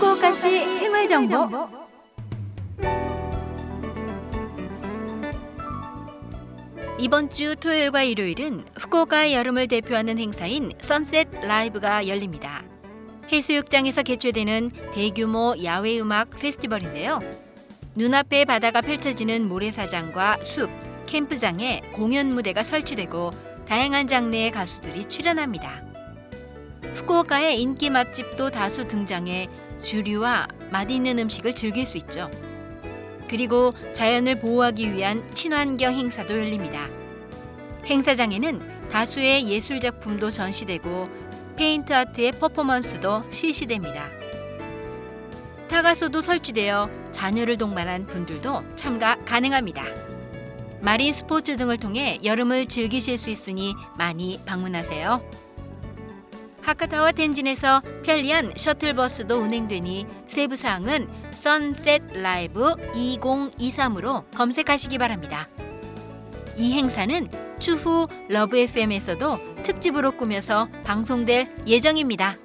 [0.00, 1.68] 후쿠오카시 생활 정보.
[6.98, 12.64] 이번 주 토요일과 일요일은 후쿠오카의 여름을 대표하는 행사인 선셋 라이브가 열립니다.
[13.30, 17.20] 해수욕장에서 개최되는 대규모 야외 음악 페스티벌인데요.
[17.94, 20.70] 눈앞에 바다가 펼쳐지는 모래사장과 숲,
[21.04, 23.32] 캠프장에 공연 무대가 설치되고
[23.68, 25.82] 다양한 장르의 가수들이 출연합니다.
[26.94, 29.48] 후쿠오카의 인기 맛집도 다수 등장해
[29.80, 32.30] 주류와 맛있는 음식을 즐길 수 있죠.
[33.28, 36.88] 그리고 자연을 보호하기 위한 친환경 행사도 열립니다.
[37.86, 41.08] 행사장에는 다수의 예술 작품도 전시되고
[41.56, 44.08] 페인트 아트의 퍼포먼스도 실시됩니다.
[45.68, 49.84] 타가소도 설치되어 자녀를 동반한 분들도 참가 가능합니다.
[50.80, 55.22] 마린 스포츠 등을 통해 여름을 즐기실 수 있으니 많이 방문하세요.
[56.62, 65.48] 하카타와 텐진에서 편리한 셔틀버스도 운행되니 세부 사항은 Sunset Live 2023으로 검색하시기 바랍니다.
[66.56, 72.36] 이 행사는 추후 Love FM에서도 특집으로 꾸며서 방송될 예정입니다.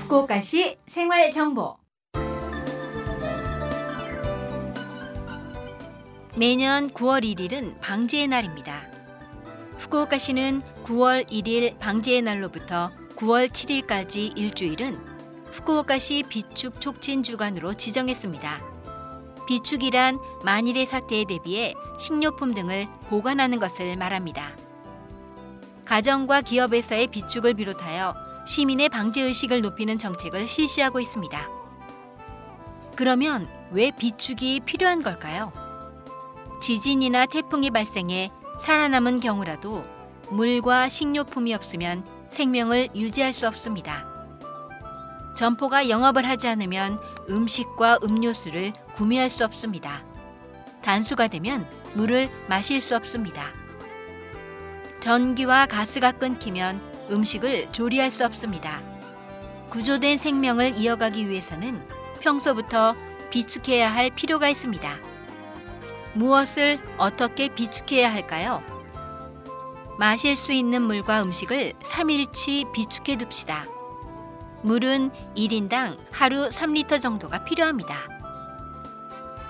[0.00, 1.76] 후쿠오카시 생활 정보
[6.34, 8.97] 매년 9월 1일은 방지의 날입니다.
[9.78, 14.98] 후쿠오카시는 9월 1일 방지의 날로부터 9월 7일까지 일주일은
[15.52, 18.60] 후쿠오카시 비축 촉진 주간으로 지정했습니다.
[19.46, 24.56] 비축이란 만일의 사태에 대비해 식료품 등을 보관하는 것을 말합니다.
[25.84, 28.14] 가정과 기업에서의 비축을 비롯하여
[28.46, 31.48] 시민의 방제 의식을 높이는 정책을 실시하고 있습니다.
[32.96, 35.52] 그러면 왜 비축이 필요한 걸까요?
[36.60, 39.82] 지진이나 태풍이 발생해 살아남은 경우라도
[40.30, 44.06] 물과 식료품이 없으면 생명을 유지할 수 없습니다.
[45.36, 46.98] 점포가 영업을 하지 않으면
[47.30, 50.04] 음식과 음료수를 구매할 수 없습니다.
[50.82, 53.46] 단수가 되면 물을 마실 수 없습니다.
[55.00, 56.80] 전기와 가스가 끊기면
[57.10, 58.82] 음식을 조리할 수 없습니다.
[59.70, 61.80] 구조된 생명을 이어가기 위해서는
[62.20, 62.96] 평소부터
[63.30, 65.07] 비축해야 할 필요가 있습니다.
[66.14, 68.62] 무엇을 어떻게 비축해야 할까요?
[69.98, 73.64] 마실 수 있는 물과 음식을 3일치 비축해 둡시다.
[74.62, 77.96] 물은 1인당 하루 3리터 정도가 필요합니다.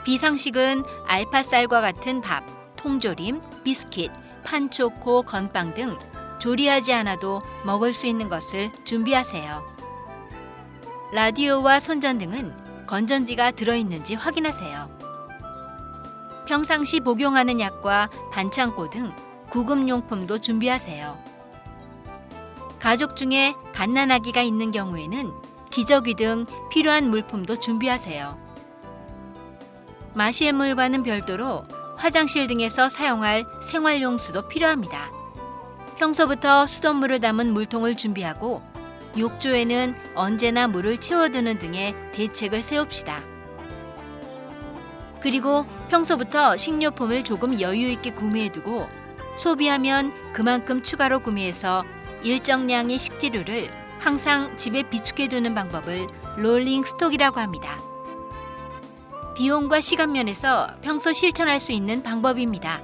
[0.04, 2.44] 비상식은 알파쌀과 같은 밥,
[2.76, 4.10] 통조림, 비스킷,
[4.44, 5.98] 판초코, 건빵 등
[6.38, 9.78] 조리하지 않아도 먹을 수 있는 것을 준비하세요.
[11.12, 14.97] 라디오와 손전등은 건전지가 들어있는지 확인하세요.
[16.48, 19.12] 평상시 복용하는 약과 반창고 등
[19.50, 21.18] 구급용품도 준비하세요.
[22.80, 25.30] 가족 중에 갓난아기가 있는 경우에는
[25.68, 28.38] 기저귀 등 필요한 물품도 준비하세요.
[30.14, 31.64] 마실 물과는 별도로
[31.98, 35.10] 화장실 등에서 사용할 생활용수도 필요합니다.
[35.98, 38.62] 평소부터 수돗물을 담은 물통을 준비하고
[39.18, 43.37] 욕조에는 언제나 물을 채워두는 등의 대책을 세웁시다.
[45.20, 48.88] 그리고 평소부터 식료품을 조금 여유 있게 구매해두고
[49.36, 51.84] 소비하면 그만큼 추가로 구매해서
[52.22, 56.06] 일정량의 식재료를 항상 집에 비축해두는 방법을
[56.36, 57.78] 롤링 스톡이라고 합니다.
[59.36, 62.80] 비용과 시간 면에서 평소 실천할 수 있는 방법입니다.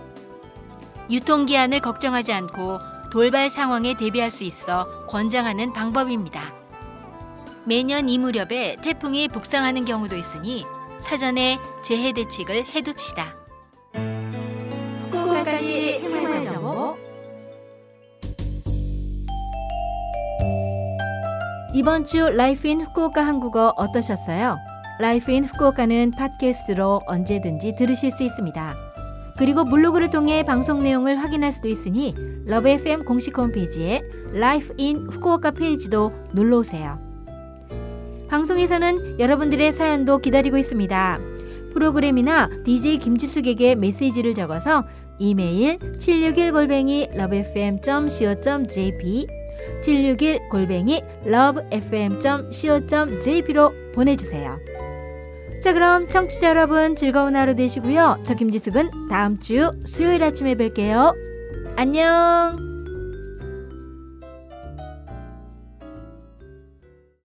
[1.10, 2.78] 유통기한을 걱정하지 않고
[3.10, 6.52] 돌발 상황에 대비할 수 있어 권장하는 방법입니다.
[7.64, 10.64] 매년 이 무렵에 태풍이 북상하는 경우도 있으니
[11.00, 13.36] 사전에 재해 대책을 해둡시다.
[14.98, 16.96] 후쿠오카시 생활정보
[21.74, 24.56] 이번 주 Life in Fukuoka 한국어 어떠셨어요?
[25.00, 28.74] Life in Fukuoka는 팟캐스트로 언제든지 들으실 수 있습니다.
[29.36, 32.14] 그리고 블로그를 통해 방송 내용을 확인할 수도 있으니
[32.46, 34.02] Love FM 공식 홈페이지에
[34.32, 37.13] Life in Fukuoka 페이지도 놀러 오세요.
[38.34, 41.20] 방송에서는 여러분들의 사연도 기다리고 있습니다.
[41.72, 44.84] 프로그램이나 DJ 김지숙에게 메시지를 적어서
[45.20, 47.86] 이메일 761골뱅이 lovefm.co.jp
[49.82, 52.32] 761 골뱅이 lovefm.co.jp로
[53.94, 54.58] 보내주세요.
[55.62, 58.22] 자 그럼 청취자 여러분 즐거운 하루 되시고요.
[58.24, 61.14] 저 김지숙은 다음 주 수요일 아침에 뵐게요.
[61.76, 62.63] 안녕.